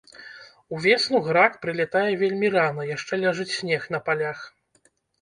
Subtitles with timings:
[0.77, 4.39] Увесну грак прылятае вельмі рана, яшчэ ляжыць снег на палях.